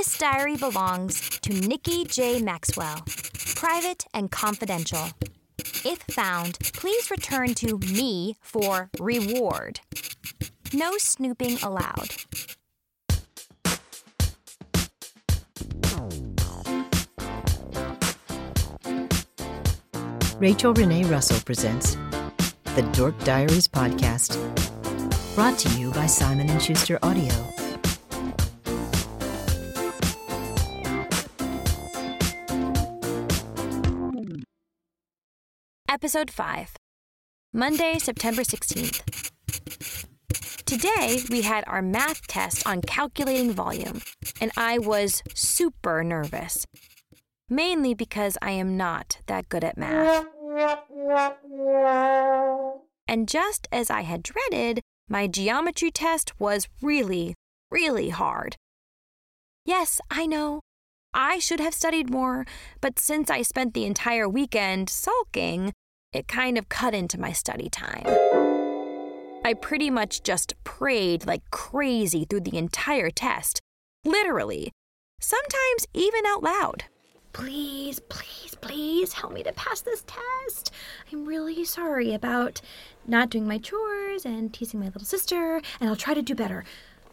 This 0.00 0.16
diary 0.16 0.56
belongs 0.56 1.20
to 1.40 1.52
Nikki 1.52 2.06
J. 2.06 2.40
Maxwell, 2.40 3.04
private 3.54 4.06
and 4.14 4.30
confidential. 4.30 5.10
If 5.84 5.98
found, 6.08 6.58
please 6.72 7.10
return 7.10 7.52
to 7.56 7.76
me 7.76 8.38
for 8.40 8.88
reward. 8.98 9.80
No 10.72 10.92
snooping 10.96 11.58
allowed. 11.62 12.14
Rachel 20.38 20.72
Renee 20.72 21.04
Russell 21.04 21.40
presents 21.44 21.98
the 22.74 22.88
Dork 22.92 23.18
Diaries 23.24 23.68
podcast, 23.68 24.38
brought 25.34 25.58
to 25.58 25.68
you 25.78 25.90
by 25.90 26.06
Simon 26.06 26.48
and 26.48 26.62
Schuster 26.62 26.98
Audio. 27.02 27.59
Episode 36.02 36.30
5 36.30 36.76
Monday, 37.52 37.98
September 37.98 38.40
16th. 38.40 39.02
Today, 40.64 41.18
we 41.28 41.42
had 41.42 41.62
our 41.66 41.82
math 41.82 42.26
test 42.26 42.66
on 42.66 42.80
calculating 42.80 43.52
volume, 43.52 44.00
and 44.40 44.50
I 44.56 44.78
was 44.78 45.22
super 45.34 46.02
nervous. 46.02 46.66
Mainly 47.50 47.92
because 47.92 48.38
I 48.40 48.52
am 48.52 48.78
not 48.78 49.18
that 49.26 49.50
good 49.50 49.62
at 49.62 49.76
math. 49.76 50.24
And 53.06 53.28
just 53.28 53.68
as 53.70 53.90
I 53.90 54.00
had 54.00 54.22
dreaded, 54.22 54.80
my 55.06 55.26
geometry 55.26 55.90
test 55.90 56.32
was 56.40 56.66
really, 56.80 57.34
really 57.70 58.08
hard. 58.08 58.56
Yes, 59.66 60.00
I 60.10 60.24
know. 60.24 60.60
I 61.12 61.40
should 61.40 61.60
have 61.60 61.74
studied 61.74 62.08
more, 62.08 62.46
but 62.80 62.98
since 62.98 63.28
I 63.28 63.42
spent 63.42 63.74
the 63.74 63.84
entire 63.84 64.26
weekend 64.26 64.88
sulking, 64.88 65.74
it 66.12 66.26
kind 66.28 66.58
of 66.58 66.68
cut 66.68 66.94
into 66.94 67.20
my 67.20 67.32
study 67.32 67.68
time. 67.68 68.04
I 69.44 69.54
pretty 69.54 69.90
much 69.90 70.22
just 70.22 70.54
prayed 70.64 71.26
like 71.26 71.42
crazy 71.50 72.24
through 72.24 72.40
the 72.40 72.58
entire 72.58 73.10
test. 73.10 73.60
Literally. 74.04 74.72
Sometimes 75.20 75.86
even 75.94 76.26
out 76.26 76.42
loud. 76.42 76.84
Please, 77.32 78.00
please, 78.00 78.56
please 78.60 79.12
help 79.12 79.32
me 79.32 79.42
to 79.44 79.52
pass 79.52 79.82
this 79.82 80.04
test. 80.06 80.72
I'm 81.12 81.24
really 81.26 81.64
sorry 81.64 82.12
about 82.12 82.60
not 83.06 83.30
doing 83.30 83.46
my 83.46 83.58
chores 83.58 84.26
and 84.26 84.52
teasing 84.52 84.80
my 84.80 84.86
little 84.86 85.04
sister, 85.04 85.62
and 85.80 85.88
I'll 85.88 85.96
try 85.96 86.14
to 86.14 86.22
do 86.22 86.34
better. 86.34 86.64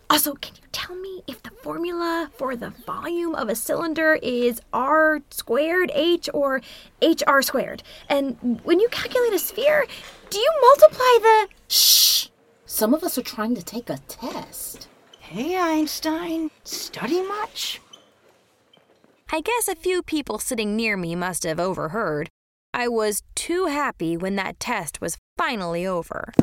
Also, 0.10 0.36
can 0.36 0.56
you 0.56 0.68
tell 0.72 0.96
me 0.96 1.22
if 1.28 1.44
the 1.44 1.52
formula 1.62 2.30
for 2.38 2.56
the 2.56 2.70
volume 2.70 3.36
of 3.36 3.50
a 3.50 3.56
cylinder 3.56 4.18
is 4.24 4.62
r 4.72 5.20
squared 5.30 5.92
h 5.94 6.30
or 6.34 6.62
hr 7.02 7.42
squared? 7.42 7.84
And 8.10 8.62
when 8.64 8.80
you 8.80 8.88
calculate 8.90 9.34
a 9.34 9.40
sphere, 9.40 9.86
do 10.30 10.40
you 10.40 10.52
multiply 10.62 11.18
the. 11.22 11.48
Shh! 11.68 12.28
Some 12.66 12.94
of 12.94 13.04
us 13.04 13.18
are 13.18 13.24
trying 13.24 13.56
to 13.56 13.64
take 13.64 13.90
a 13.90 13.98
test. 14.08 14.88
Hey, 15.20 15.58
Einstein. 15.58 16.52
Study 16.64 17.22
much? 17.22 17.82
I 19.30 19.42
guess 19.42 19.68
a 19.68 19.76
few 19.76 20.02
people 20.02 20.40
sitting 20.40 20.78
near 20.78 20.96
me 20.96 21.16
must 21.16 21.44
have 21.44 21.60
overheard. 21.60 22.30
I 22.74 22.88
was 22.88 23.24
too 23.36 23.66
happy 23.66 24.16
when 24.16 24.36
that 24.38 24.60
test 24.60 25.02
was 25.02 25.18
finally 25.38 25.86
over. 25.86 26.34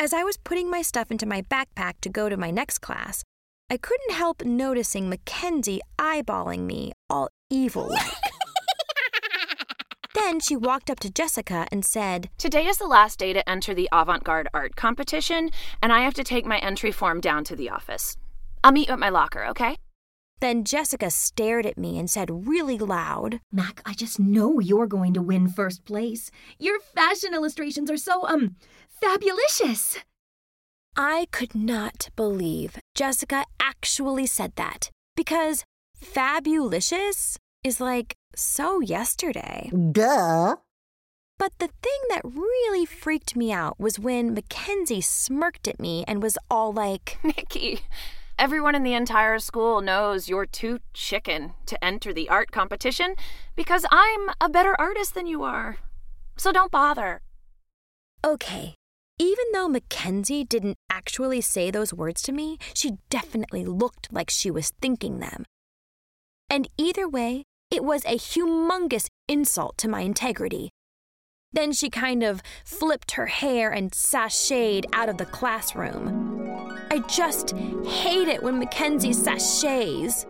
As 0.00 0.12
I 0.12 0.22
was 0.22 0.36
putting 0.36 0.70
my 0.70 0.80
stuff 0.80 1.10
into 1.10 1.26
my 1.26 1.42
backpack 1.42 1.94
to 2.02 2.08
go 2.08 2.28
to 2.28 2.36
my 2.36 2.52
next 2.52 2.78
class, 2.78 3.24
I 3.68 3.76
couldn't 3.76 4.12
help 4.12 4.44
noticing 4.44 5.08
Mackenzie 5.08 5.80
eyeballing 5.98 6.60
me, 6.60 6.92
all 7.10 7.30
evil 7.50 7.88
like. 7.88 8.12
then 10.14 10.38
she 10.38 10.54
walked 10.54 10.88
up 10.88 11.00
to 11.00 11.10
Jessica 11.10 11.66
and 11.72 11.84
said, 11.84 12.30
Today 12.38 12.68
is 12.68 12.78
the 12.78 12.86
last 12.86 13.18
day 13.18 13.32
to 13.32 13.48
enter 13.50 13.74
the 13.74 13.88
avant 13.90 14.22
garde 14.22 14.48
art 14.54 14.76
competition, 14.76 15.50
and 15.82 15.92
I 15.92 16.02
have 16.02 16.14
to 16.14 16.22
take 16.22 16.46
my 16.46 16.58
entry 16.58 16.92
form 16.92 17.20
down 17.20 17.42
to 17.44 17.56
the 17.56 17.68
office. 17.68 18.16
I'll 18.62 18.70
meet 18.70 18.86
you 18.86 18.94
at 18.94 19.00
my 19.00 19.08
locker, 19.08 19.46
okay? 19.46 19.78
Then 20.40 20.62
Jessica 20.62 21.10
stared 21.10 21.66
at 21.66 21.76
me 21.76 21.98
and 21.98 22.08
said 22.08 22.46
really 22.46 22.78
loud, 22.78 23.40
Mac, 23.50 23.82
I 23.84 23.92
just 23.92 24.20
know 24.20 24.60
you're 24.60 24.86
going 24.86 25.12
to 25.14 25.22
win 25.22 25.48
first 25.48 25.84
place. 25.84 26.30
Your 26.60 26.78
fashion 26.78 27.34
illustrations 27.34 27.90
are 27.90 27.96
so, 27.96 28.24
um, 28.28 28.54
fabulicious. 29.00 29.98
I 30.96 31.26
could 31.30 31.54
not 31.54 32.10
believe 32.16 32.78
Jessica 32.94 33.44
actually 33.60 34.26
said 34.26 34.52
that 34.56 34.90
because 35.16 35.64
fabulicious 35.94 37.38
is 37.62 37.80
like 37.80 38.14
so 38.34 38.80
yesterday. 38.80 39.70
Duh. 39.92 40.56
But 41.38 41.52
the 41.58 41.68
thing 41.68 42.00
that 42.10 42.24
really 42.24 42.84
freaked 42.84 43.36
me 43.36 43.52
out 43.52 43.78
was 43.78 43.98
when 43.98 44.34
Mackenzie 44.34 45.00
smirked 45.00 45.68
at 45.68 45.78
me 45.78 46.04
and 46.08 46.20
was 46.20 46.36
all 46.50 46.72
like, 46.72 47.18
Nikki, 47.22 47.80
everyone 48.38 48.74
in 48.74 48.82
the 48.82 48.94
entire 48.94 49.38
school 49.38 49.80
knows 49.80 50.28
you're 50.28 50.46
too 50.46 50.80
chicken 50.92 51.52
to 51.66 51.82
enter 51.84 52.12
the 52.12 52.28
art 52.28 52.50
competition 52.50 53.14
because 53.54 53.86
I'm 53.90 54.30
a 54.40 54.48
better 54.48 54.74
artist 54.80 55.14
than 55.14 55.26
you 55.28 55.44
are. 55.44 55.76
So 56.36 56.50
don't 56.50 56.72
bother. 56.72 57.22
Okay, 58.24 58.74
even 59.18 59.44
though 59.52 59.68
Mackenzie 59.68 60.44
didn't 60.44 60.76
actually 60.90 61.40
say 61.40 61.70
those 61.70 61.92
words 61.92 62.22
to 62.22 62.32
me, 62.32 62.58
she 62.74 62.98
definitely 63.10 63.64
looked 63.64 64.12
like 64.12 64.30
she 64.30 64.50
was 64.50 64.72
thinking 64.80 65.18
them. 65.18 65.44
And 66.48 66.68
either 66.78 67.08
way, 67.08 67.44
it 67.70 67.84
was 67.84 68.04
a 68.04 68.16
humongous 68.16 69.08
insult 69.26 69.76
to 69.78 69.88
my 69.88 70.00
integrity. 70.00 70.70
Then 71.52 71.72
she 71.72 71.90
kind 71.90 72.22
of 72.22 72.42
flipped 72.64 73.12
her 73.12 73.26
hair 73.26 73.70
and 73.70 73.90
sashayed 73.92 74.84
out 74.92 75.08
of 75.08 75.18
the 75.18 75.26
classroom. 75.26 76.46
I 76.90 77.00
just 77.00 77.54
hate 77.84 78.28
it 78.28 78.42
when 78.42 78.58
Mackenzie 78.58 79.12
sashays. 79.12 80.26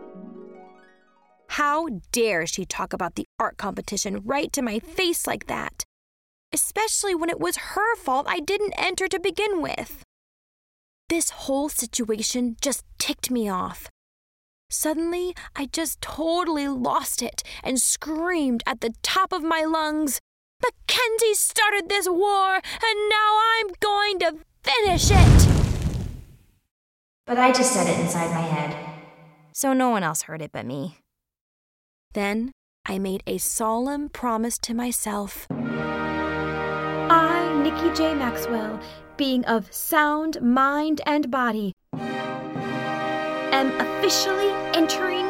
How 1.47 1.87
dare 2.11 2.45
she 2.45 2.65
talk 2.65 2.93
about 2.93 3.15
the 3.15 3.25
art 3.39 3.57
competition 3.57 4.21
right 4.23 4.51
to 4.53 4.61
my 4.61 4.79
face 4.79 5.25
like 5.25 5.47
that? 5.47 5.83
Especially 6.53 7.13
when 7.13 7.29
it 7.29 7.39
was 7.39 7.57
her 7.75 7.95
fault 7.95 8.25
I 8.27 8.39
didn't 8.39 8.73
enter 8.77 9.07
to 9.07 9.19
begin 9.19 9.61
with. 9.61 10.03
This 11.09 11.29
whole 11.31 11.69
situation 11.69 12.57
just 12.61 12.83
ticked 12.97 13.31
me 13.31 13.49
off. 13.49 13.89
Suddenly, 14.69 15.35
I 15.55 15.65
just 15.65 16.01
totally 16.01 16.67
lost 16.67 17.23
it 17.23 17.41
and 17.63 17.81
screamed 17.81 18.61
at 18.67 18.81
the 18.81 18.93
top 19.01 19.33
of 19.33 19.41
my 19.41 19.63
lungs, 19.63 20.19
Mackenzie 20.61 21.33
started 21.33 21.89
this 21.89 22.07
war, 22.07 22.55
and 22.55 23.09
now 23.09 23.39
I'm 23.55 23.67
going 23.79 24.19
to 24.19 24.37
finish 24.63 25.09
it! 25.11 25.47
But 27.25 27.39
I 27.39 27.51
just 27.51 27.73
said 27.73 27.87
it 27.87 27.99
inside 27.99 28.31
my 28.31 28.41
head, 28.41 28.75
so 29.53 29.73
no 29.73 29.89
one 29.89 30.03
else 30.03 30.23
heard 30.23 30.41
it 30.41 30.51
but 30.51 30.65
me. 30.65 30.97
Then 32.13 32.51
I 32.85 32.99
made 32.99 33.23
a 33.25 33.37
solemn 33.37 34.09
promise 34.09 34.57
to 34.59 34.73
myself. 34.73 35.47
I, 37.09 37.63
Nikki 37.63 37.91
J. 37.95 38.13
Maxwell, 38.13 38.79
being 39.17 39.43
of 39.45 39.73
sound 39.73 40.39
mind 40.41 41.01
and 41.07 41.31
body, 41.31 41.73
am 43.51 43.71
officially 43.81 44.49
entering 44.75 45.25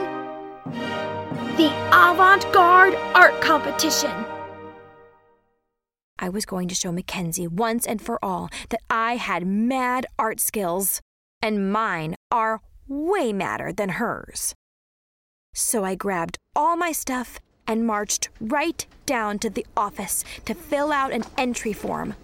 the 1.55 1.71
avant 1.93 2.51
garde 2.51 2.95
art 3.15 3.39
competition. 3.41 4.11
I 6.19 6.27
was 6.27 6.45
going 6.45 6.67
to 6.67 6.75
show 6.75 6.91
Mackenzie 6.91 7.47
once 7.47 7.87
and 7.87 8.01
for 8.01 8.19
all 8.23 8.49
that 8.69 8.81
I 8.89 9.15
had 9.15 9.47
mad 9.47 10.05
art 10.17 10.41
skills, 10.41 10.99
and 11.41 11.71
mine 11.71 12.15
are 12.29 12.59
way 12.89 13.31
madder 13.31 13.71
than 13.71 13.89
hers. 13.89 14.53
So 15.53 15.85
I 15.85 15.95
grabbed 15.95 16.37
all 16.57 16.75
my 16.75 16.91
stuff 16.91 17.39
and 17.69 17.85
marched 17.85 18.29
right 18.41 18.87
down 19.05 19.37
to 19.37 19.49
the 19.49 19.65
office 19.77 20.25
to 20.43 20.55
fill 20.55 20.91
out 20.91 21.13
an 21.13 21.23
entry 21.37 21.71
form. 21.71 22.15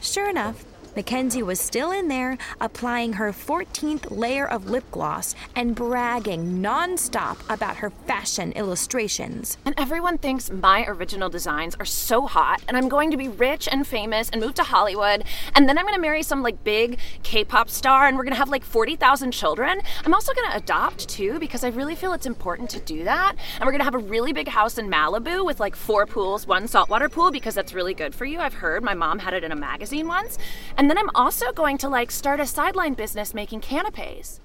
Sure 0.00 0.28
enough, 0.28 0.64
Mackenzie 0.96 1.42
was 1.42 1.58
still 1.58 1.90
in 1.90 2.08
there, 2.08 2.38
applying 2.60 3.14
her 3.14 3.32
14th 3.32 4.16
layer 4.16 4.46
of 4.46 4.70
lip 4.70 4.84
gloss 4.92 5.34
and 5.56 5.74
bragging 5.74 6.62
nonstop 6.62 7.38
about 7.52 7.78
her 7.78 7.90
fashion 7.90 8.52
illustrations. 8.52 9.58
And 9.64 9.74
everyone 9.76 10.18
thinks 10.18 10.50
my 10.50 10.84
original 10.86 11.28
designs 11.28 11.74
are 11.76 11.84
so 11.84 12.26
hot, 12.26 12.62
and 12.68 12.76
I'm 12.76 12.88
going 12.88 13.10
to 13.10 13.16
be 13.16 13.28
rich 13.28 13.68
and 13.70 13.86
famous 13.86 14.30
and 14.30 14.40
move 14.40 14.54
to 14.54 14.62
Hollywood, 14.62 15.24
and 15.54 15.68
then 15.68 15.78
I'm 15.78 15.84
going 15.84 15.96
to 15.96 16.00
marry 16.00 16.22
some 16.22 16.42
like 16.42 16.62
big 16.62 16.98
K-pop 17.24 17.68
star, 17.70 18.06
and 18.06 18.16
we're 18.16 18.24
going 18.24 18.32
to 18.34 18.38
have 18.38 18.48
like 18.48 18.64
40,000 18.64 19.32
children. 19.32 19.80
I'm 20.04 20.14
also 20.14 20.32
going 20.32 20.50
to 20.50 20.56
adopt 20.56 21.08
too 21.08 21.38
because 21.40 21.64
I 21.64 21.68
really 21.68 21.96
feel 21.96 22.12
it's 22.12 22.26
important 22.26 22.70
to 22.70 22.80
do 22.80 23.04
that. 23.04 23.34
And 23.56 23.66
we're 23.66 23.72
going 23.72 23.80
to 23.80 23.84
have 23.84 23.94
a 23.94 23.98
really 23.98 24.32
big 24.32 24.48
house 24.48 24.78
in 24.78 24.88
Malibu 24.88 25.44
with 25.44 25.58
like 25.60 25.74
four 25.74 26.06
pools, 26.06 26.46
one 26.46 26.68
saltwater 26.68 27.08
pool 27.08 27.30
because 27.30 27.54
that's 27.54 27.74
really 27.74 27.94
good 27.94 28.14
for 28.14 28.24
you. 28.24 28.38
I've 28.38 28.54
heard 28.54 28.82
my 28.82 28.94
mom 28.94 29.18
had 29.18 29.34
it 29.34 29.42
in 29.42 29.52
a 29.52 29.56
magazine 29.56 30.06
once. 30.06 30.38
And 30.76 30.83
then 30.90 30.98
I'm 30.98 31.10
also 31.14 31.52
going 31.52 31.78
to 31.78 31.88
like 31.88 32.10
start 32.10 32.40
a 32.40 32.46
sideline 32.46 32.94
business 32.94 33.34
making 33.34 33.60
canapes. 33.60 34.40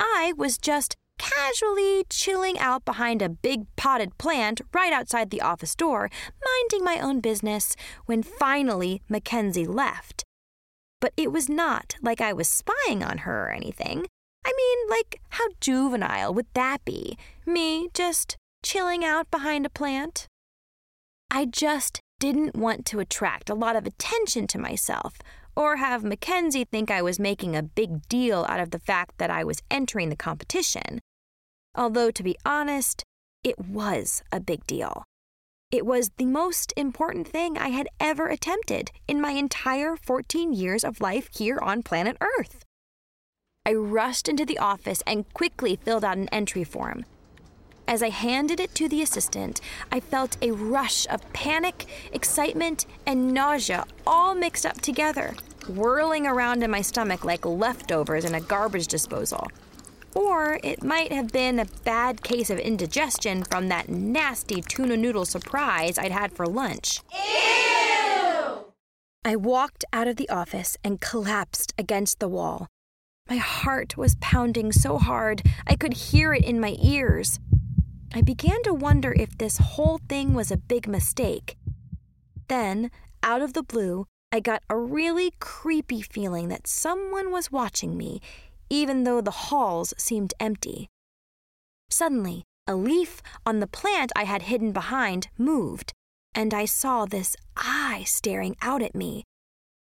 I 0.00 0.32
was 0.36 0.58
just 0.58 0.96
casually 1.18 2.04
chilling 2.10 2.58
out 2.58 2.84
behind 2.84 3.22
a 3.22 3.28
big 3.28 3.66
potted 3.76 4.18
plant 4.18 4.60
right 4.72 4.92
outside 4.92 5.30
the 5.30 5.40
office 5.40 5.74
door, 5.74 6.10
minding 6.44 6.84
my 6.84 6.98
own 6.98 7.20
business, 7.20 7.76
when 8.06 8.22
finally 8.22 9.02
Mackenzie 9.08 9.66
left. 9.66 10.24
But 11.00 11.12
it 11.16 11.32
was 11.32 11.48
not 11.48 11.94
like 12.02 12.20
I 12.20 12.32
was 12.32 12.48
spying 12.48 13.02
on 13.02 13.18
her 13.18 13.46
or 13.46 13.50
anything. 13.50 14.06
I 14.44 14.52
mean, 14.56 14.90
like, 14.90 15.20
how 15.30 15.48
juvenile 15.60 16.34
would 16.34 16.46
that 16.54 16.84
be? 16.84 17.16
Me 17.46 17.88
just 17.94 18.36
chilling 18.62 19.04
out 19.04 19.30
behind 19.30 19.64
a 19.64 19.70
plant? 19.70 20.26
I 21.30 21.46
just 21.46 22.00
didn't 22.18 22.56
want 22.56 22.86
to 22.86 23.00
attract 23.00 23.50
a 23.50 23.54
lot 23.54 23.76
of 23.76 23.86
attention 23.86 24.46
to 24.48 24.58
myself 24.58 25.18
or 25.56 25.76
have 25.76 26.02
Mackenzie 26.02 26.64
think 26.64 26.90
I 26.90 27.02
was 27.02 27.18
making 27.20 27.54
a 27.54 27.62
big 27.62 28.08
deal 28.08 28.44
out 28.48 28.60
of 28.60 28.70
the 28.70 28.78
fact 28.78 29.18
that 29.18 29.30
I 29.30 29.44
was 29.44 29.62
entering 29.70 30.08
the 30.08 30.16
competition. 30.16 31.00
Although, 31.74 32.10
to 32.10 32.22
be 32.22 32.36
honest, 32.44 33.04
it 33.42 33.58
was 33.58 34.22
a 34.32 34.40
big 34.40 34.66
deal. 34.66 35.04
It 35.70 35.84
was 35.84 36.10
the 36.16 36.26
most 36.26 36.72
important 36.76 37.26
thing 37.26 37.58
I 37.58 37.68
had 37.68 37.88
ever 37.98 38.28
attempted 38.28 38.90
in 39.08 39.20
my 39.20 39.32
entire 39.32 39.96
14 39.96 40.52
years 40.52 40.84
of 40.84 41.00
life 41.00 41.28
here 41.36 41.58
on 41.60 41.82
planet 41.82 42.16
Earth. 42.20 42.64
I 43.66 43.72
rushed 43.72 44.28
into 44.28 44.44
the 44.44 44.58
office 44.58 45.02
and 45.06 45.32
quickly 45.32 45.76
filled 45.76 46.04
out 46.04 46.18
an 46.18 46.28
entry 46.28 46.64
form. 46.64 47.04
As 47.86 48.02
I 48.02 48.08
handed 48.08 48.60
it 48.60 48.74
to 48.76 48.88
the 48.88 49.02
assistant, 49.02 49.60
I 49.92 50.00
felt 50.00 50.38
a 50.40 50.52
rush 50.52 51.06
of 51.08 51.30
panic, 51.34 51.86
excitement, 52.12 52.86
and 53.06 53.34
nausea 53.34 53.84
all 54.06 54.34
mixed 54.34 54.64
up 54.64 54.80
together, 54.80 55.34
whirling 55.68 56.26
around 56.26 56.62
in 56.62 56.70
my 56.70 56.80
stomach 56.80 57.24
like 57.24 57.44
leftovers 57.44 58.24
in 58.24 58.34
a 58.34 58.40
garbage 58.40 58.86
disposal. 58.86 59.48
Or 60.14 60.60
it 60.62 60.82
might 60.82 61.12
have 61.12 61.28
been 61.28 61.58
a 61.58 61.66
bad 61.84 62.22
case 62.22 62.48
of 62.48 62.58
indigestion 62.58 63.44
from 63.44 63.68
that 63.68 63.88
nasty 63.88 64.62
tuna 64.62 64.96
noodle 64.96 65.26
surprise 65.26 65.98
I'd 65.98 66.12
had 66.12 66.32
for 66.32 66.46
lunch. 66.46 67.00
Ew! 67.12 68.64
I 69.26 69.36
walked 69.36 69.84
out 69.92 70.08
of 70.08 70.16
the 70.16 70.28
office 70.30 70.76
and 70.82 71.00
collapsed 71.00 71.74
against 71.76 72.18
the 72.18 72.28
wall. 72.28 72.68
My 73.28 73.36
heart 73.36 73.96
was 73.96 74.16
pounding 74.20 74.70
so 74.70 74.98
hard 74.98 75.42
I 75.66 75.76
could 75.76 75.94
hear 75.94 76.34
it 76.34 76.44
in 76.44 76.60
my 76.60 76.76
ears. 76.80 77.40
I 78.12 78.20
began 78.20 78.62
to 78.64 78.74
wonder 78.74 79.12
if 79.12 79.38
this 79.38 79.58
whole 79.58 79.98
thing 80.08 80.34
was 80.34 80.50
a 80.50 80.56
big 80.56 80.86
mistake. 80.88 81.56
Then, 82.48 82.90
out 83.22 83.42
of 83.42 83.52
the 83.52 83.62
blue, 83.62 84.06
I 84.30 84.40
got 84.40 84.62
a 84.68 84.76
really 84.76 85.32
creepy 85.40 86.02
feeling 86.02 86.48
that 86.48 86.66
someone 86.66 87.30
was 87.30 87.52
watching 87.52 87.96
me, 87.96 88.20
even 88.68 89.04
though 89.04 89.20
the 89.20 89.30
halls 89.30 89.94
seemed 89.96 90.34
empty. 90.40 90.88
Suddenly, 91.90 92.44
a 92.66 92.74
leaf 92.74 93.22
on 93.46 93.60
the 93.60 93.66
plant 93.66 94.10
I 94.16 94.24
had 94.24 94.42
hidden 94.42 94.72
behind 94.72 95.28
moved, 95.38 95.92
and 96.34 96.52
I 96.52 96.64
saw 96.64 97.04
this 97.04 97.36
eye 97.56 98.04
staring 98.06 98.56
out 98.60 98.82
at 98.82 98.94
me. 98.94 99.24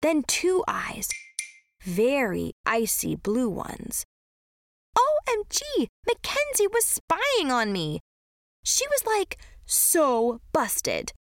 Then 0.01 0.23
two 0.25 0.65
eyes, 0.67 1.09
very 1.83 2.53
icy 2.67 3.15
blue 3.15 3.49
ones. 3.49 4.05
OMG! 4.97 5.87
Mackenzie 6.07 6.69
was 6.73 6.85
spying 6.85 7.51
on 7.51 7.73
me! 7.73 8.01
She 8.65 8.87
was 8.89 9.05
like 9.07 9.39
so 9.67 10.41
busted. 10.53 11.13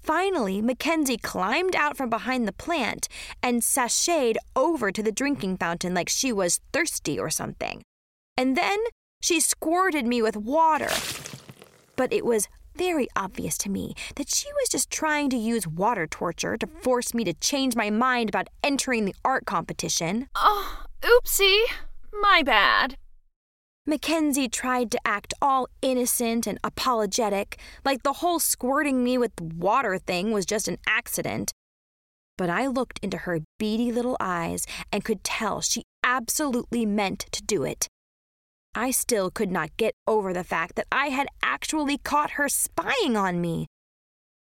Finally, 0.00 0.62
Mackenzie 0.62 1.16
climbed 1.16 1.74
out 1.74 1.96
from 1.96 2.08
behind 2.08 2.46
the 2.46 2.52
plant 2.52 3.08
and 3.42 3.62
sashayed 3.62 4.36
over 4.54 4.92
to 4.92 5.02
the 5.02 5.10
drinking 5.10 5.56
fountain 5.56 5.94
like 5.94 6.08
she 6.08 6.32
was 6.32 6.60
thirsty 6.72 7.18
or 7.18 7.28
something. 7.28 7.82
And 8.36 8.56
then 8.56 8.78
she 9.20 9.40
squirted 9.40 10.06
me 10.06 10.22
with 10.22 10.36
water. 10.36 10.90
But 11.96 12.12
it 12.12 12.24
was 12.24 12.48
very 12.76 13.08
obvious 13.16 13.58
to 13.58 13.70
me 13.70 13.94
that 14.16 14.30
she 14.30 14.46
was 14.52 14.68
just 14.68 14.90
trying 14.90 15.30
to 15.30 15.36
use 15.36 15.66
water 15.66 16.06
torture 16.06 16.56
to 16.56 16.66
force 16.66 17.14
me 17.14 17.24
to 17.24 17.32
change 17.32 17.74
my 17.74 17.90
mind 17.90 18.28
about 18.28 18.48
entering 18.62 19.06
the 19.06 19.14
art 19.24 19.46
competition. 19.46 20.28
Oh, 20.36 20.84
oopsie. 21.02 21.64
My 22.20 22.42
bad. 22.42 22.96
Mackenzie 23.86 24.48
tried 24.48 24.90
to 24.90 25.00
act 25.06 25.32
all 25.40 25.68
innocent 25.80 26.46
and 26.46 26.58
apologetic, 26.64 27.58
like 27.84 28.02
the 28.02 28.14
whole 28.14 28.38
squirting 28.40 29.04
me 29.04 29.16
with 29.16 29.40
water 29.40 29.96
thing 29.98 30.32
was 30.32 30.44
just 30.44 30.66
an 30.66 30.78
accident. 30.88 31.52
But 32.36 32.50
I 32.50 32.66
looked 32.66 32.98
into 33.02 33.18
her 33.18 33.40
beady 33.58 33.92
little 33.92 34.16
eyes 34.18 34.66
and 34.92 35.04
could 35.04 35.22
tell 35.24 35.60
she 35.60 35.84
absolutely 36.02 36.84
meant 36.84 37.26
to 37.32 37.42
do 37.42 37.62
it. 37.62 37.88
I 38.74 38.90
still 38.90 39.30
could 39.30 39.50
not 39.50 39.76
get 39.76 39.94
over 40.06 40.32
the 40.32 40.44
fact 40.44 40.74
that 40.76 40.86
I 40.92 41.06
had 41.06 41.28
actually 41.42 41.96
caught 41.96 42.32
her 42.32 42.48
spying 42.48 43.16
on 43.16 43.40
me. 43.40 43.66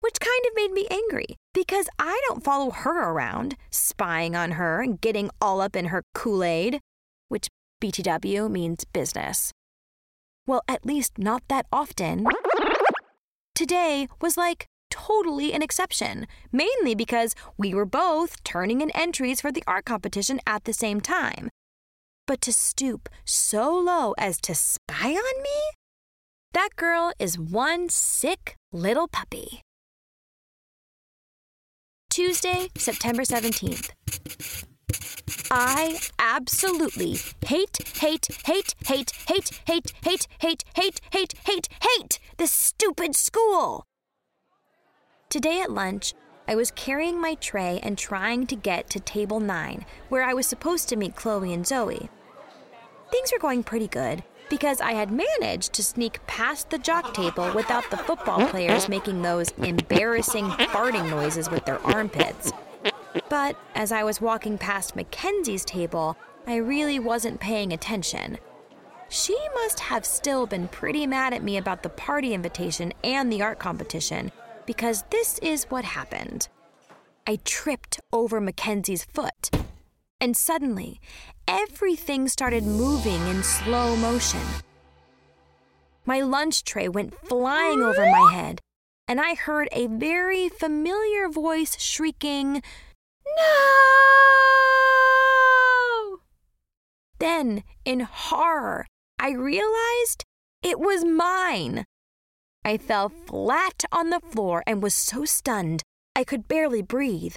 Which 0.00 0.20
kind 0.20 0.42
of 0.46 0.54
made 0.54 0.72
me 0.72 0.86
angry, 0.90 1.36
because 1.54 1.88
I 1.98 2.20
don't 2.28 2.44
follow 2.44 2.70
her 2.70 3.10
around, 3.10 3.56
spying 3.70 4.36
on 4.36 4.52
her 4.52 4.82
and 4.82 5.00
getting 5.00 5.30
all 5.40 5.60
up 5.60 5.74
in 5.74 5.86
her 5.86 6.02
Kool 6.14 6.44
Aid, 6.44 6.80
which 7.28 7.48
BTW 7.80 8.50
means 8.50 8.84
business. 8.92 9.52
Well, 10.46 10.62
at 10.66 10.84
least 10.84 11.18
not 11.18 11.42
that 11.48 11.66
often. 11.72 12.26
Today 13.54 14.08
was 14.20 14.36
like 14.36 14.66
totally 14.90 15.52
an 15.52 15.62
exception, 15.62 16.26
mainly 16.50 16.94
because 16.94 17.34
we 17.56 17.74
were 17.74 17.86
both 17.86 18.42
turning 18.44 18.80
in 18.80 18.90
entries 18.90 19.40
for 19.40 19.52
the 19.52 19.62
art 19.66 19.84
competition 19.84 20.40
at 20.46 20.64
the 20.64 20.72
same 20.72 21.00
time. 21.00 21.50
But 22.26 22.40
to 22.42 22.52
stoop 22.52 23.08
so 23.24 23.74
low 23.76 24.14
as 24.18 24.40
to 24.42 24.54
spy 24.54 25.10
on 25.10 25.42
me? 25.42 25.60
That 26.52 26.70
girl 26.76 27.12
is 27.18 27.38
one 27.38 27.88
sick 27.88 28.56
little 28.72 29.06
puppy. 29.06 29.62
Tuesday, 32.10 32.68
September 32.76 33.22
17th. 33.22 33.90
I 35.50 35.98
absolutely 36.18 37.18
hate, 37.44 37.78
hate, 37.96 38.28
hate, 38.44 38.74
hate, 38.86 39.12
hate, 39.26 39.50
hate, 39.66 39.92
hate, 40.02 40.26
hate, 40.40 40.64
hate, 40.74 41.00
hate, 41.12 41.34
hate, 41.44 41.68
hate 41.80 42.18
this 42.38 42.52
stupid 42.52 43.16
school. 43.16 43.84
Today 45.28 45.60
at 45.60 45.72
lunch, 45.72 46.14
I 46.46 46.54
was 46.54 46.70
carrying 46.70 47.20
my 47.20 47.34
tray 47.34 47.80
and 47.82 47.98
trying 47.98 48.46
to 48.46 48.56
get 48.56 48.88
to 48.90 49.00
table 49.00 49.40
nine, 49.40 49.84
where 50.08 50.22
I 50.22 50.34
was 50.34 50.46
supposed 50.46 50.88
to 50.88 50.96
meet 50.96 51.16
Chloe 51.16 51.52
and 51.52 51.66
Zoe. 51.66 52.08
Things 53.10 53.32
were 53.32 53.38
going 53.38 53.64
pretty 53.64 53.88
good 53.88 54.22
because 54.48 54.80
I 54.80 54.92
had 54.92 55.10
managed 55.10 55.72
to 55.74 55.82
sneak 55.82 56.24
past 56.26 56.70
the 56.70 56.78
jock 56.78 57.12
table 57.12 57.52
without 57.54 57.90
the 57.90 57.98
football 57.98 58.46
players 58.48 58.88
making 58.88 59.20
those 59.20 59.50
embarrassing 59.58 60.46
farting 60.46 61.10
noises 61.10 61.50
with 61.50 61.64
their 61.66 61.84
armpits. 61.84 62.52
But 63.28 63.56
as 63.74 63.92
I 63.92 64.04
was 64.04 64.20
walking 64.20 64.58
past 64.58 64.96
Mackenzie's 64.96 65.64
table, 65.64 66.16
I 66.46 66.56
really 66.56 66.98
wasn't 66.98 67.40
paying 67.40 67.72
attention. 67.72 68.38
She 69.08 69.36
must 69.54 69.80
have 69.80 70.04
still 70.04 70.46
been 70.46 70.68
pretty 70.68 71.06
mad 71.06 71.32
at 71.32 71.42
me 71.42 71.56
about 71.56 71.82
the 71.82 71.88
party 71.88 72.34
invitation 72.34 72.92
and 73.02 73.32
the 73.32 73.42
art 73.42 73.58
competition, 73.58 74.30
because 74.66 75.04
this 75.10 75.38
is 75.38 75.64
what 75.64 75.84
happened. 75.84 76.48
I 77.26 77.38
tripped 77.44 78.00
over 78.12 78.40
Mackenzie's 78.40 79.04
foot, 79.04 79.50
and 80.20 80.36
suddenly, 80.36 81.00
everything 81.46 82.28
started 82.28 82.64
moving 82.64 83.26
in 83.28 83.42
slow 83.42 83.96
motion. 83.96 84.40
My 86.04 86.20
lunch 86.20 86.64
tray 86.64 86.88
went 86.88 87.14
flying 87.14 87.82
over 87.82 88.04
my 88.04 88.32
head, 88.32 88.60
and 89.06 89.20
I 89.20 89.34
heard 89.34 89.68
a 89.72 89.86
very 89.86 90.48
familiar 90.48 91.28
voice 91.28 91.78
shrieking, 91.78 92.62
no! 93.38 93.44
Then, 97.18 97.64
in 97.84 98.00
horror, 98.00 98.86
I 99.18 99.30
realized 99.30 100.24
it 100.62 100.78
was 100.78 101.04
mine. 101.04 101.84
I 102.64 102.76
fell 102.76 103.08
flat 103.08 103.84
on 103.92 104.10
the 104.10 104.20
floor 104.20 104.62
and 104.66 104.82
was 104.82 104.94
so 104.94 105.24
stunned 105.24 105.82
I 106.14 106.24
could 106.24 106.48
barely 106.48 106.82
breathe. 106.82 107.36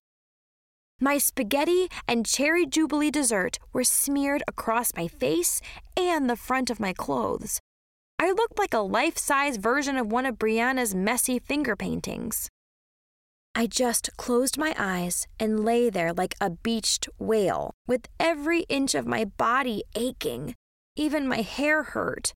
My 0.99 1.17
spaghetti 1.17 1.89
and 2.07 2.25
cherry 2.25 2.65
jubilee 2.65 3.09
dessert 3.09 3.57
were 3.73 3.83
smeared 3.83 4.43
across 4.47 4.95
my 4.95 5.07
face 5.07 5.61
and 5.97 6.29
the 6.29 6.35
front 6.35 6.69
of 6.69 6.79
my 6.79 6.93
clothes. 6.93 7.59
I 8.19 8.31
looked 8.31 8.59
like 8.59 8.73
a 8.73 8.79
life 8.79 9.17
size 9.17 9.57
version 9.57 9.97
of 9.97 10.11
one 10.11 10.27
of 10.27 10.37
Brianna's 10.37 10.93
messy 10.93 11.39
finger 11.39 11.75
paintings. 11.75 12.49
I 13.53 13.67
just 13.67 14.15
closed 14.15 14.57
my 14.57 14.73
eyes 14.77 15.27
and 15.37 15.65
lay 15.65 15.89
there 15.89 16.13
like 16.13 16.35
a 16.39 16.49
beached 16.49 17.09
whale, 17.19 17.73
with 17.85 18.07
every 18.17 18.61
inch 18.69 18.95
of 18.95 19.05
my 19.05 19.25
body 19.25 19.83
aching. 19.93 20.55
Even 20.95 21.27
my 21.27 21.41
hair 21.41 21.83
hurt. 21.83 22.33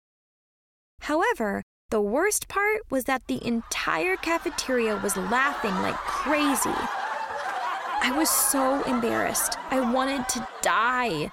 However, 1.03 1.63
the 1.91 2.01
worst 2.01 2.49
part 2.49 2.81
was 2.91 3.05
that 3.05 3.27
the 3.27 3.47
entire 3.47 4.17
cafeteria 4.17 4.97
was 4.97 5.17
laughing 5.17 5.75
like 5.83 5.97
crazy. 5.97 6.81
I 8.05 8.15
was 8.17 8.31
so 8.31 8.83
embarrassed. 8.85 9.59
I 9.71 9.81
wanted 9.81 10.29
to 10.31 10.49
die. 10.63 11.31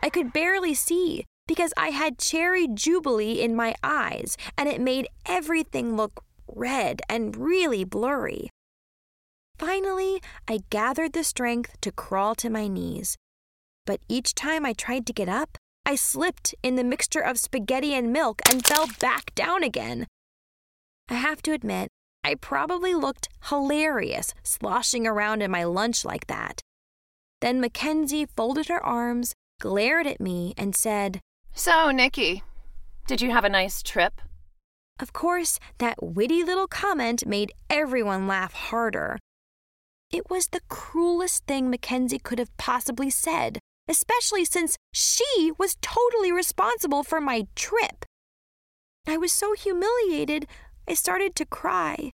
I 0.00 0.10
could 0.10 0.32
barely 0.32 0.74
see, 0.74 1.24
because 1.48 1.74
I 1.76 1.88
had 1.88 2.18
cherry 2.18 2.68
jubilee 2.68 3.40
in 3.40 3.56
my 3.56 3.74
eyes 3.82 4.36
and 4.56 4.68
it 4.68 4.80
made 4.80 5.08
everything 5.26 5.96
look 5.96 6.22
red 6.46 7.02
and 7.08 7.36
really 7.36 7.82
blurry. 7.82 8.50
Finally, 9.58 10.22
I 10.46 10.60
gathered 10.70 11.12
the 11.12 11.24
strength 11.24 11.80
to 11.80 11.90
crawl 11.90 12.36
to 12.36 12.48
my 12.48 12.68
knees. 12.68 13.16
But 13.86 14.00
each 14.08 14.34
time 14.34 14.64
I 14.64 14.72
tried 14.72 15.04
to 15.06 15.12
get 15.12 15.28
up, 15.28 15.58
I 15.84 15.96
slipped 15.96 16.54
in 16.62 16.76
the 16.76 16.84
mixture 16.84 17.20
of 17.20 17.40
spaghetti 17.40 17.92
and 17.92 18.12
milk 18.12 18.40
and 18.48 18.64
fell 18.64 18.86
back 19.00 19.34
down 19.34 19.64
again. 19.64 20.06
I 21.08 21.14
have 21.14 21.42
to 21.42 21.52
admit, 21.52 21.88
I 22.22 22.34
probably 22.34 22.94
looked 22.94 23.28
hilarious 23.48 24.32
sloshing 24.44 25.06
around 25.06 25.42
in 25.42 25.50
my 25.50 25.64
lunch 25.64 26.04
like 26.04 26.26
that. 26.28 26.60
Then 27.40 27.60
Mackenzie 27.60 28.26
folded 28.36 28.68
her 28.68 28.84
arms, 28.84 29.34
glared 29.60 30.06
at 30.06 30.20
me, 30.20 30.54
and 30.56 30.76
said, 30.76 31.20
So, 31.54 31.90
Nikki, 31.90 32.42
did 33.06 33.20
you 33.20 33.30
have 33.30 33.44
a 33.44 33.48
nice 33.48 33.82
trip? 33.82 34.20
Of 35.00 35.12
course, 35.12 35.58
that 35.78 36.02
witty 36.02 36.44
little 36.44 36.66
comment 36.66 37.26
made 37.26 37.52
everyone 37.70 38.26
laugh 38.26 38.52
harder. 38.52 39.18
It 40.10 40.30
was 40.30 40.48
the 40.48 40.62
cruelest 40.68 41.44
thing 41.46 41.68
Mackenzie 41.68 42.18
could 42.18 42.38
have 42.38 42.56
possibly 42.56 43.10
said, 43.10 43.58
especially 43.86 44.46
since 44.46 44.78
she 44.90 45.52
was 45.58 45.76
totally 45.82 46.32
responsible 46.32 47.04
for 47.04 47.20
my 47.20 47.46
trip. 47.54 48.06
I 49.06 49.18
was 49.18 49.32
so 49.32 49.52
humiliated, 49.52 50.46
I 50.88 50.94
started 50.94 51.34
to 51.34 51.44
cry. 51.44 52.12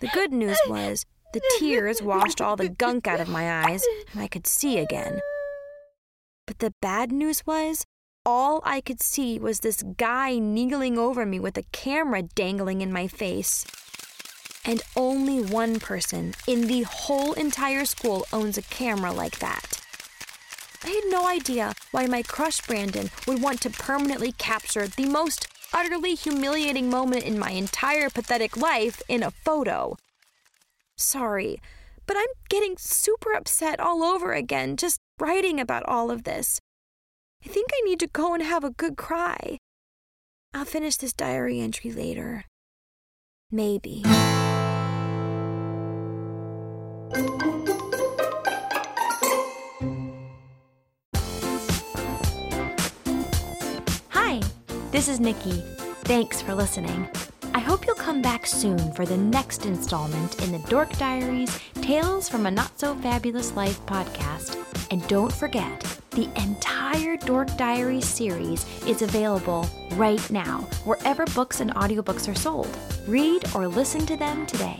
the 0.00 0.08
good 0.12 0.32
news 0.32 0.58
was 0.68 1.06
the 1.32 1.40
tears 1.58 2.02
washed 2.02 2.42
all 2.42 2.56
the 2.56 2.68
gunk 2.68 3.06
out 3.06 3.20
of 3.20 3.28
my 3.28 3.64
eyes 3.64 3.82
and 4.12 4.20
I 4.20 4.28
could 4.28 4.46
see 4.46 4.78
again. 4.78 5.20
But 6.46 6.58
the 6.58 6.74
bad 6.82 7.10
news 7.10 7.46
was 7.46 7.86
all 8.26 8.62
I 8.64 8.80
could 8.80 9.00
see 9.02 9.38
was 9.38 9.60
this 9.60 9.82
guy 9.82 10.38
kneeling 10.38 10.98
over 10.98 11.26
me 11.26 11.38
with 11.38 11.58
a 11.58 11.64
camera 11.72 12.22
dangling 12.22 12.80
in 12.80 12.92
my 12.92 13.06
face. 13.06 13.66
And 14.64 14.82
only 14.96 15.42
one 15.42 15.78
person 15.78 16.34
in 16.46 16.66
the 16.66 16.82
whole 16.82 17.34
entire 17.34 17.84
school 17.84 18.26
owns 18.32 18.56
a 18.56 18.62
camera 18.62 19.12
like 19.12 19.38
that. 19.40 19.80
I 20.82 20.88
had 20.88 21.04
no 21.10 21.26
idea 21.28 21.74
why 21.90 22.06
my 22.06 22.22
crush 22.22 22.60
Brandon 22.66 23.10
would 23.26 23.42
want 23.42 23.60
to 23.62 23.70
permanently 23.70 24.32
capture 24.32 24.86
the 24.86 25.06
most 25.06 25.48
utterly 25.72 26.14
humiliating 26.14 26.88
moment 26.88 27.24
in 27.24 27.38
my 27.38 27.50
entire 27.50 28.08
pathetic 28.08 28.56
life 28.56 29.02
in 29.08 29.22
a 29.22 29.30
photo. 29.30 29.96
Sorry, 30.96 31.60
but 32.06 32.16
I'm 32.16 32.26
getting 32.48 32.76
super 32.78 33.32
upset 33.32 33.80
all 33.80 34.02
over 34.02 34.32
again 34.32 34.76
just 34.76 35.00
writing 35.18 35.60
about 35.60 35.84
all 35.84 36.10
of 36.10 36.24
this. 36.24 36.60
I 37.44 37.48
think 37.48 37.68
I 37.74 37.82
need 37.84 38.00
to 38.00 38.06
go 38.06 38.32
and 38.32 38.42
have 38.42 38.64
a 38.64 38.70
good 38.70 38.96
cry. 38.96 39.58
I'll 40.54 40.64
finish 40.64 40.96
this 40.96 41.12
diary 41.12 41.60
entry 41.60 41.92
later. 41.92 42.46
Maybe. 43.50 44.02
Hi, 54.08 54.40
this 54.90 55.08
is 55.08 55.20
Nikki. 55.20 55.62
Thanks 56.04 56.40
for 56.40 56.54
listening. 56.54 57.08
I 57.52 57.58
hope 57.58 57.86
you'll 57.86 57.94
come 57.94 58.22
back 58.22 58.46
soon 58.46 58.92
for 58.94 59.04
the 59.04 59.18
next 59.18 59.66
installment 59.66 60.42
in 60.42 60.50
the 60.50 60.66
Dork 60.70 60.96
Diaries 60.96 61.58
Tales 61.74 62.28
from 62.28 62.46
a 62.46 62.50
Not 62.50 62.78
So 62.80 62.94
Fabulous 62.96 63.54
Life 63.54 63.84
podcast. 63.84 64.56
And 64.90 65.06
don't 65.08 65.32
forget, 65.32 65.93
the 66.14 66.28
entire 66.40 67.16
Dork 67.16 67.56
Diaries 67.56 68.06
series 68.06 68.64
is 68.86 69.02
available 69.02 69.68
right 69.92 70.30
now, 70.30 70.60
wherever 70.84 71.24
books 71.26 71.60
and 71.60 71.74
audiobooks 71.74 72.30
are 72.30 72.34
sold. 72.34 72.68
Read 73.06 73.44
or 73.54 73.66
listen 73.66 74.06
to 74.06 74.16
them 74.16 74.46
today. 74.46 74.78